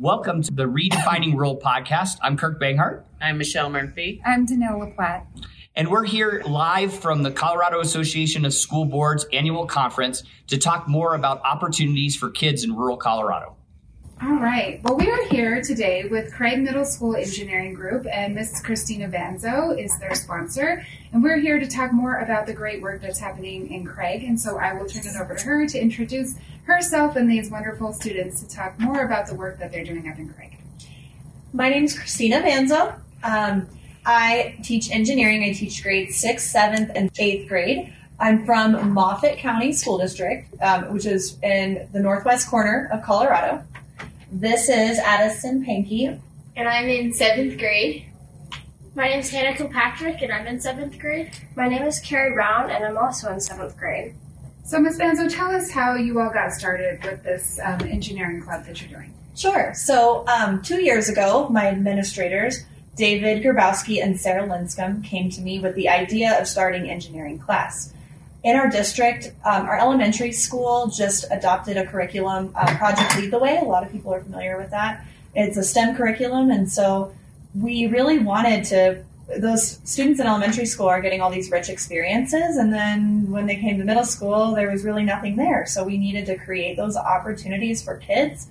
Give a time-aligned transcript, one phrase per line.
[0.00, 2.16] Welcome to the Redefining Rural podcast.
[2.22, 3.02] I'm Kirk Banghart.
[3.20, 4.22] I'm Michelle Murphy.
[4.24, 5.26] I'm Denille LePlatt.
[5.76, 10.88] And we're here live from the Colorado Association of School Boards annual conference to talk
[10.88, 13.56] more about opportunities for kids in rural Colorado.
[14.22, 14.82] All right.
[14.82, 19.82] Well, we are here today with Craig Middle School Engineering Group, and Miss Cristina Vanzo
[19.82, 20.84] is their sponsor.
[21.14, 24.22] And we're here to talk more about the great work that's happening in Craig.
[24.22, 26.34] And so I will turn it over to her to introduce
[26.64, 30.18] herself and these wonderful students to talk more about the work that they're doing up
[30.18, 30.58] in Craig.
[31.54, 33.00] My name is Cristina Vanzo.
[33.22, 33.68] Um,
[34.04, 35.44] I teach engineering.
[35.44, 37.94] I teach grades sixth, seventh, and eighth grade.
[38.18, 43.64] I'm from Moffat County School District, um, which is in the northwest corner of Colorado.
[44.32, 46.20] This is Addison Pankey.
[46.54, 48.06] And I'm in seventh grade.
[48.94, 51.32] My name is Hannah Kilpatrick, and I'm in seventh grade.
[51.56, 54.14] My name is Carrie Brown, and I'm also in seventh grade.
[54.62, 55.00] So, Ms.
[55.00, 58.90] Vanzo, tell us how you all got started with this um, engineering club that you're
[58.90, 59.12] doing.
[59.34, 59.74] Sure.
[59.74, 65.58] So, um, two years ago, my administrators, David Grabowski and Sarah Linscomb, came to me
[65.58, 67.92] with the idea of starting engineering class
[68.42, 73.38] in our district, um, our elementary school just adopted a curriculum, uh, Project Lead the
[73.38, 73.58] Way.
[73.58, 75.04] A lot of people are familiar with that.
[75.34, 77.14] It's a STEM curriculum, and so
[77.54, 79.04] we really wanted to.
[79.38, 83.56] Those students in elementary school are getting all these rich experiences, and then when they
[83.56, 85.66] came to middle school, there was really nothing there.
[85.66, 88.48] So we needed to create those opportunities for kids.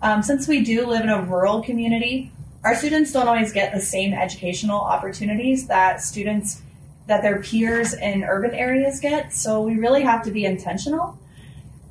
[0.00, 2.30] Um, since we do live in a rural community,
[2.62, 6.62] our students don't always get the same educational opportunities that students
[7.06, 9.32] that their peers in urban areas get.
[9.32, 11.18] So we really have to be intentional.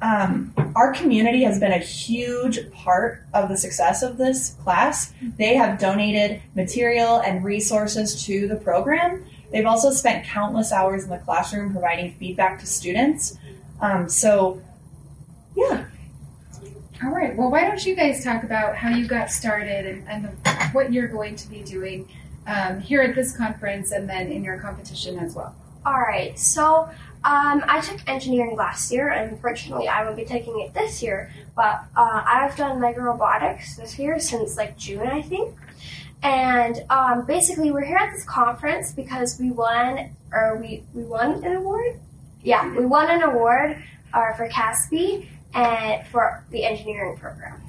[0.02, 5.14] Um, our community has been a huge part of the success of this class.
[5.38, 9.23] They have donated material and resources to the program.
[9.52, 13.38] They've also spent countless hours in the classroom providing feedback to students.
[13.80, 14.62] Um, so,
[15.56, 15.86] yeah.
[17.04, 17.36] All right.
[17.36, 20.94] Well, why don't you guys talk about how you got started and, and the, what
[20.94, 22.08] you're going to be doing
[22.47, 25.55] um, here at this conference and then in your competition as well?
[25.86, 26.38] All right.
[26.38, 26.89] So
[27.23, 31.32] um, I took engineering last year, and unfortunately, I won't be taking it this year.
[31.55, 35.55] But uh, I've done Lego robotics this year since like June, I think.
[36.23, 41.44] And um, basically, we're here at this conference because we won, or we, we won
[41.44, 41.99] an award.
[42.44, 43.83] Yeah, we won an award
[44.14, 47.61] uh, for CASB and for the engineering program.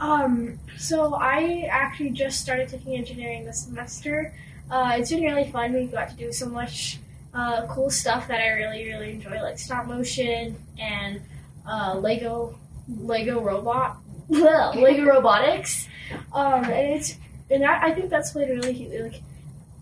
[0.00, 4.34] Um, so I actually just started taking engineering this semester.
[4.70, 5.72] Uh, it's been really fun.
[5.72, 6.98] We've got to do so much
[7.32, 11.20] uh, cool stuff that I really, really enjoy, like stop motion and
[11.68, 15.88] uh, Lego, Lego robot, Lego robotics.
[16.32, 17.16] Um, and it's
[17.50, 19.22] and I, I think that's played a really like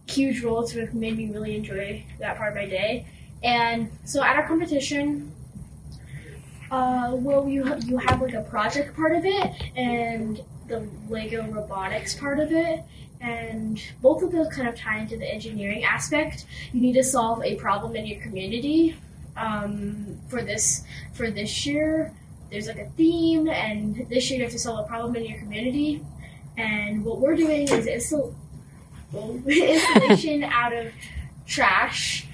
[0.09, 3.07] huge role to made me really enjoy that part of my day.
[3.43, 5.33] And so at our competition,
[6.73, 12.15] uh, well, you you have like a project part of it and the Lego robotics
[12.15, 12.83] part of it,
[13.21, 16.47] and both of those kind of tie into the engineering aspect.
[16.73, 18.97] You need to solve a problem in your community.
[19.37, 20.83] Um, for this
[21.13, 22.15] for this year,
[22.51, 25.39] there's like a theme, and this year you have to solve a problem in your
[25.39, 26.03] community.
[26.57, 28.35] And what we're doing is install-
[29.47, 30.91] installation out of
[31.47, 32.27] trash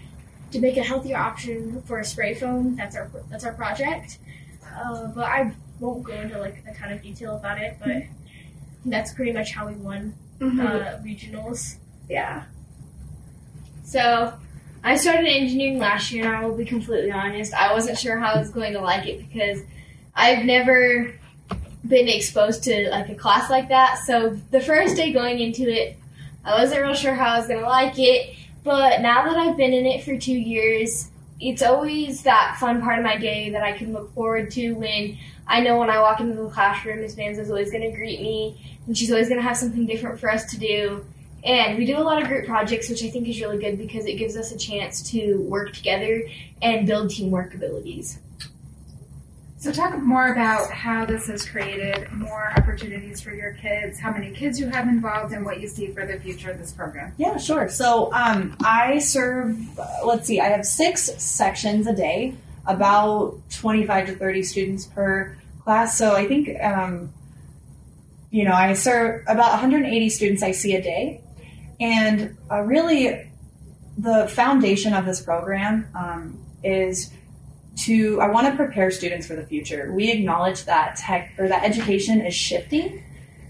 [0.53, 2.77] to make a healthier option for a spray foam.
[2.77, 4.19] That's our that's our project.
[4.79, 7.77] Uh, but I won't go into like a ton of detail about it.
[7.79, 8.91] But mm-hmm.
[8.91, 10.61] that's pretty much how we won mm-hmm.
[10.61, 11.77] uh, regionals.
[12.09, 12.45] Yeah.
[13.85, 14.35] So
[14.85, 17.55] I started engineering last year, and I will be completely honest.
[17.55, 19.63] I wasn't sure how I was going to like it because
[20.15, 21.15] I've never
[21.87, 24.01] been exposed to like a class like that.
[24.07, 25.97] So the first day going into it,
[26.45, 28.37] I wasn't real sure how I was going to like it.
[28.65, 31.11] But now that I've been in it for two years,
[31.41, 35.17] it's always that fun part of my day that I can look forward to when
[35.47, 38.21] I know when I walk into the classroom, Miss Vans is always going to greet
[38.21, 41.05] me, and she's always going to have something different for us to do.
[41.45, 44.07] And we do a lot of group projects, which I think is really good because
[44.07, 46.23] it gives us a chance to work together
[46.61, 48.19] and build teamwork abilities.
[49.61, 54.31] So, talk more about how this has created more opportunities for your kids, how many
[54.31, 57.13] kids you have involved, and what you see for the future of this program.
[57.17, 57.69] Yeah, sure.
[57.69, 59.59] So, um, I serve,
[60.05, 65.99] let's see, I have six sections a day, about 25 to 30 students per class.
[65.99, 67.13] So, I think, um,
[68.31, 71.21] you know, I serve about 180 students I see a day.
[71.81, 73.29] And uh, really,
[73.97, 77.11] the foundation of this program um, is
[77.79, 79.93] to I want to prepare students for the future.
[79.93, 83.05] We acknowledge that tech or that education is shifting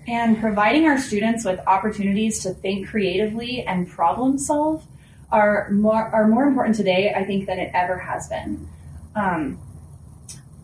[0.07, 4.87] and providing our students with opportunities to think creatively and problem solve
[5.31, 8.69] are more are more important today, I think, than it ever has been.
[9.15, 9.61] Um,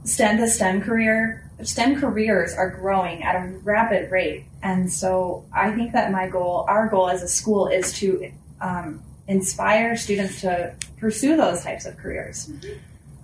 [0.05, 4.47] STEM the STEM career STEM careers are growing at a rapid rate.
[4.63, 9.03] And so I think that my goal, our goal as a school, is to um,
[9.29, 12.51] inspire students to pursue those types of careers.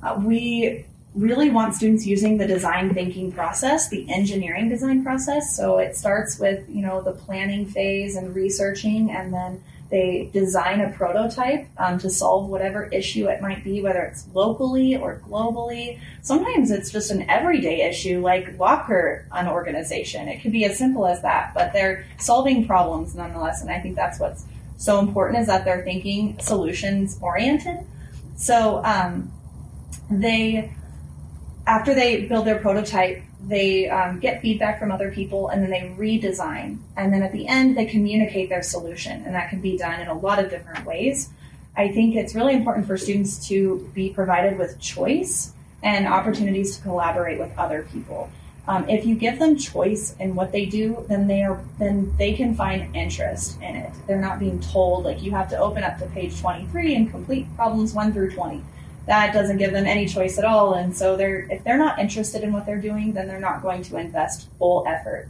[0.02, 5.56] Uh, we really want students using the design thinking process, the engineering design process.
[5.56, 10.80] So it starts with, you know, the planning phase and researching, and then they design
[10.80, 15.98] a prototype um, to solve whatever issue it might be, whether it's locally or globally.
[16.22, 20.28] Sometimes it's just an everyday issue like locker unorganization.
[20.28, 23.62] It could be as simple as that, but they're solving problems nonetheless.
[23.62, 24.44] And I think that's what's
[24.76, 27.84] so important is that they're thinking solutions oriented.
[28.36, 29.32] So um,
[30.10, 30.72] they
[31.66, 35.94] after they build their prototype, they um, get feedback from other people and then they
[35.96, 36.78] redesign.
[36.96, 39.24] And then at the end, they communicate their solution.
[39.24, 41.30] And that can be done in a lot of different ways.
[41.76, 45.52] I think it's really important for students to be provided with choice
[45.82, 48.30] and opportunities to collaborate with other people.
[48.66, 52.34] Um, if you give them choice in what they do, then they are then they
[52.34, 53.92] can find interest in it.
[54.06, 57.46] They're not being told like you have to open up to page 23 and complete
[57.56, 58.62] problems 1 through 20
[59.10, 60.74] that doesn't give them any choice at all.
[60.74, 63.82] And so they're if they're not interested in what they're doing, then they're not going
[63.82, 65.28] to invest full effort.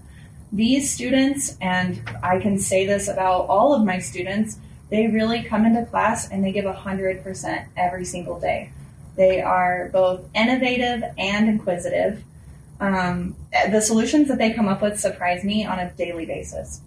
[0.53, 4.59] These students, and I can say this about all of my students,
[4.91, 8.71] they really come into class and they give 100% every single day.
[9.17, 12.23] They are both innovative and inquisitive.
[12.81, 13.35] Um,
[13.71, 16.83] the solutions that they come up with surprise me on a daily basis.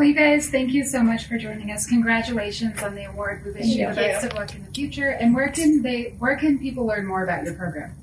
[0.00, 1.86] Well, you guys, thank you so much for joining us.
[1.86, 3.44] Congratulations on the award.
[3.44, 5.10] We wish you the best of luck in the future.
[5.10, 6.14] And where can they?
[6.18, 7.94] Where can people learn more about your program?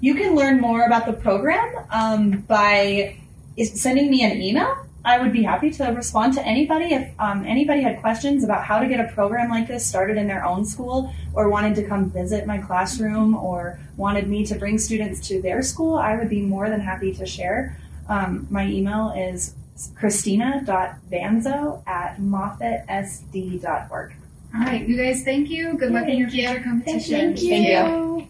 [0.00, 3.16] You can learn more about the program um, by
[3.60, 4.86] sending me an email.
[5.04, 8.78] I would be happy to respond to anybody if um, anybody had questions about how
[8.78, 12.10] to get a program like this started in their own school, or wanted to come
[12.10, 15.96] visit my classroom, or wanted me to bring students to their school.
[15.96, 17.76] I would be more than happy to share.
[18.08, 19.56] Um, my email is
[19.96, 24.14] christina.vanzo at moffatsd.org.
[24.54, 25.76] All right, you guys, thank you.
[25.76, 27.34] Good luck in your future competition.
[27.34, 27.48] Thank you.
[27.48, 28.28] Thank you.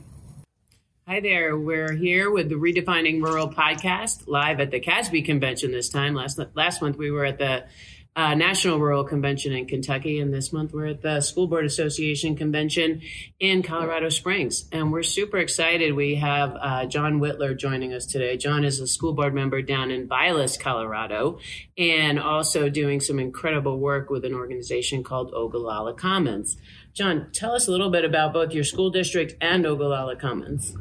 [1.07, 1.59] Hi there.
[1.59, 6.15] We're here with the Redefining Rural podcast live at the CASB convention this time.
[6.15, 7.67] Last last month we were at the
[8.17, 12.37] uh, National Rural Convention in Kentucky, and this month we're at the School Board Association
[12.37, 13.03] Convention
[13.41, 15.95] in Colorado Springs, and we're super excited.
[15.95, 18.37] We have uh, John Whitler joining us today.
[18.37, 21.39] John is a school board member down in Vilas, Colorado,
[21.77, 26.57] and also doing some incredible work with an organization called Ogallala Commons.
[26.93, 30.77] John, tell us a little bit about both your school district and Ogallala Commons.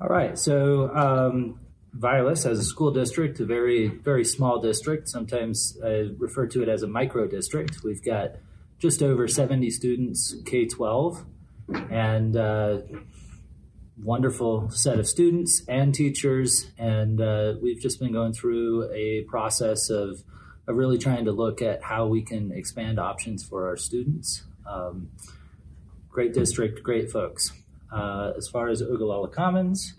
[0.00, 1.58] All right, so um,
[1.94, 5.08] Vilas as a school district, a very, very small district.
[5.08, 7.84] Sometimes I refer to it as a micro district.
[7.84, 8.32] We've got
[8.78, 11.24] just over 70 students, K 12,
[11.90, 12.78] and uh,
[14.02, 16.66] wonderful set of students and teachers.
[16.78, 20.22] And uh, we've just been going through a process of,
[20.66, 24.42] of really trying to look at how we can expand options for our students.
[24.68, 25.10] Um,
[26.10, 27.52] great district, great folks.
[27.92, 29.94] Uh, as far as Ogallala Commons,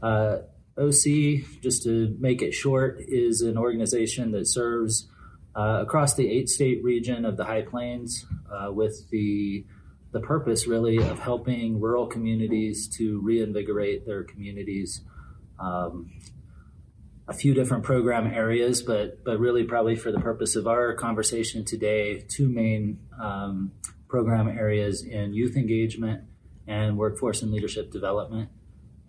[0.00, 0.38] uh,
[0.78, 5.08] OC, just to make it short, is an organization that serves
[5.54, 9.66] uh, across the eight state region of the High Plains uh, with the
[10.12, 15.00] the purpose really of helping rural communities to reinvigorate their communities.
[15.58, 16.10] Um,
[17.28, 21.64] a few different program areas, but but really probably for the purpose of our conversation
[21.64, 23.72] today, two main um,
[24.08, 26.24] program areas in youth engagement
[26.66, 28.50] and workforce and leadership development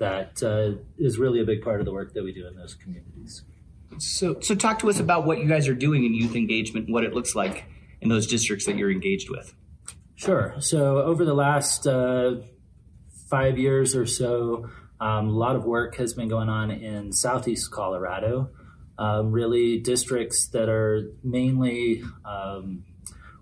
[0.03, 2.75] that uh, is really a big part of the work that we do in those
[2.75, 3.43] communities.
[3.99, 7.05] So, so talk to us about what you guys are doing in youth engagement, what
[7.05, 7.63] it looks like
[8.01, 9.53] in those districts that you're engaged with.
[10.15, 10.55] Sure.
[10.59, 12.35] So, over the last uh,
[13.29, 14.69] five years or so,
[14.99, 18.49] um, a lot of work has been going on in southeast Colorado.
[18.97, 22.83] Um, really, districts that are mainly um,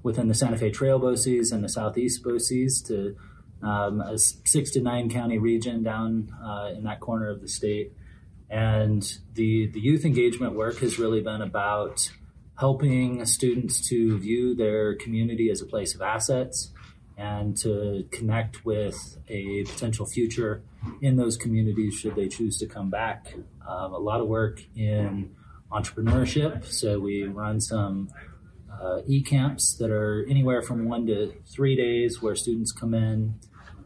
[0.04, 3.16] within the Santa Fe Trail BOCES and the Southeast BOCES to
[3.64, 7.94] um, a six to nine county region down uh, in that corner of the state.
[8.50, 9.02] And
[9.34, 12.12] the, the youth engagement work has really been about
[12.58, 16.72] helping students to view their community as a place of assets
[17.18, 20.64] and to connect with a potential future
[21.02, 23.34] in those communities should they choose to come back.
[23.68, 25.36] Um, a lot of work in
[25.72, 26.66] entrepreneurship.
[26.66, 28.10] So we run some
[28.72, 33.36] uh, e camps that are anywhere from one to three days where students come in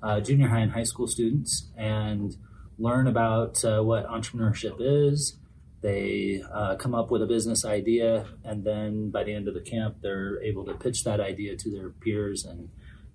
[0.05, 2.37] uh, junior high and high school students and
[2.77, 5.37] learn about uh, what entrepreneurship is.
[5.81, 8.09] They uh, come up with a business idea,
[8.43, 11.67] and then by the end of the camp, they're able to pitch that idea to
[11.75, 12.69] their peers and,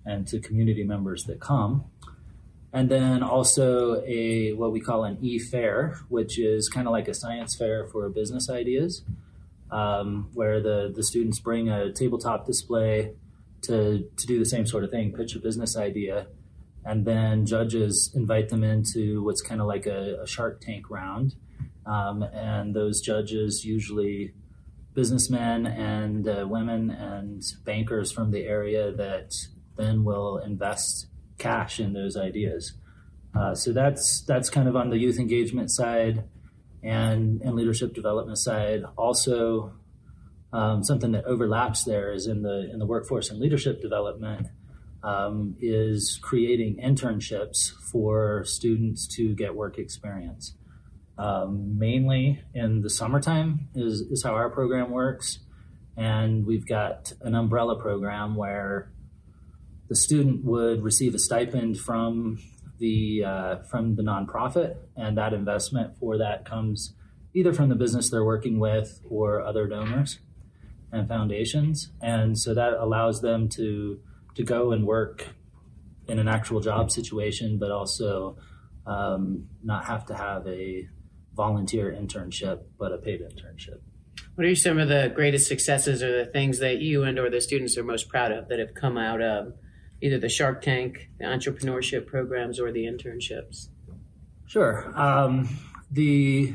[0.05, 1.73] and to community members that come.
[2.73, 7.13] and then also a what we call an e-fair, which is kind of like a
[7.13, 9.03] science fair for business ideas,
[9.71, 13.13] um, where the the students bring a tabletop display
[13.61, 16.27] to to do the same sort of thing, pitch a business idea,
[16.85, 21.35] and then judges invite them into what's kind of like a, a Shark Tank round,
[21.85, 24.33] um, and those judges usually
[24.93, 29.33] businessmen and uh, women and bankers from the area that
[29.77, 31.07] then will invest
[31.37, 32.73] cash in those ideas.
[33.33, 36.23] Uh, so that's that's kind of on the youth engagement side
[36.83, 38.83] and and leadership development side.
[38.97, 39.73] Also,
[40.51, 44.47] um, something that overlaps there is in the in the workforce and leadership development
[45.03, 50.55] um, is creating internships for students to get work experience.
[51.17, 55.39] Um, mainly in the summertime is, is how our program works.
[55.97, 58.91] And we've got an umbrella program where
[59.89, 62.39] the student would receive a stipend from
[62.79, 66.93] the uh, from the nonprofit, and that investment for that comes
[67.33, 70.19] either from the business they're working with or other donors
[70.93, 73.99] and foundations, and so that allows them to
[74.35, 75.27] to go and work
[76.07, 78.37] in an actual job situation, but also
[78.85, 80.87] um, not have to have a
[81.33, 83.79] volunteer internship, but a paid internship.
[84.35, 87.41] What are some of the greatest successes or the things that you and or the
[87.41, 89.53] students are most proud of that have come out of
[90.01, 93.67] either the Shark Tank, the entrepreneurship programs, or the internships?
[94.47, 94.91] Sure.
[94.99, 95.47] Um,
[95.91, 96.53] the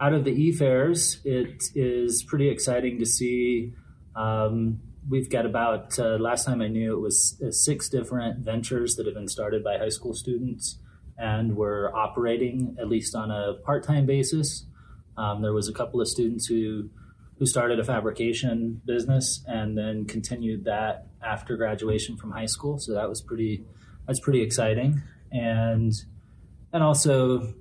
[0.00, 3.72] out of the e-fairs, it is pretty exciting to see.
[4.14, 8.96] Um, we've got about uh, last time I knew it was uh, six different ventures
[8.96, 10.78] that have been started by high school students
[11.16, 14.66] and were operating at least on a part-time basis.
[15.16, 16.90] Um, there was a couple of students who
[17.38, 22.78] who started a fabrication business and then continued that after graduation from high school.
[22.78, 23.64] So that was pretty
[24.06, 25.02] that's pretty exciting.
[25.30, 25.92] And
[26.72, 27.54] and also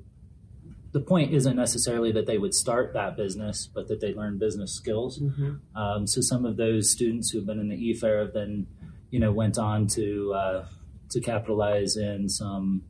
[0.92, 4.74] the point isn't necessarily that they would start that business, but that they learn business
[4.74, 5.20] skills.
[5.20, 5.78] Mm-hmm.
[5.78, 8.68] Um, so some of those students who've been in the e-fair have then,
[9.10, 10.66] you know, went on to uh,
[11.10, 12.84] to capitalize in some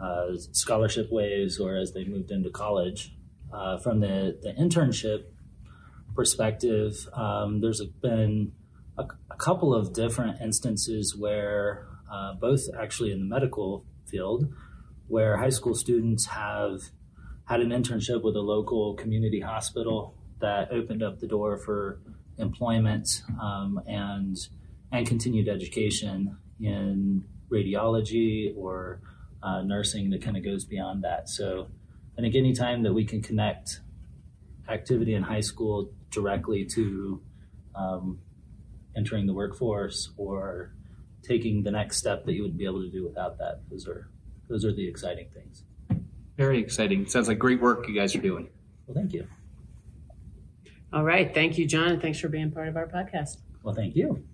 [0.00, 3.12] uh, scholarship waves or as they moved into college.
[3.52, 5.24] Uh, from the, the internship
[6.14, 8.52] perspective, um, there's been
[8.98, 14.52] a, a, couple of different instances where, uh, both actually in the medical field,
[15.06, 16.80] where high school students have
[17.46, 22.00] had an internship with a local community hospital that opened up the door for
[22.38, 24.36] employment um, and
[24.92, 29.00] and continued education in radiology or
[29.42, 31.28] uh, nursing that kind of goes beyond that.
[31.28, 31.68] So
[32.16, 33.80] I think any time that we can connect
[34.68, 37.20] activity in high school directly to
[37.74, 38.20] um,
[38.96, 40.72] entering the workforce or
[41.22, 43.60] taking the next step that you would be able to do without that.
[43.70, 44.08] Those are
[44.48, 45.64] those are the exciting things.
[46.36, 47.06] Very exciting.
[47.06, 48.48] Sounds like great work you guys are doing.
[48.86, 49.26] Well, thank you.
[50.92, 51.32] All right.
[51.32, 51.88] Thank you, John.
[51.88, 53.38] And Thanks for being part of our podcast.
[53.62, 54.24] Well, thank you.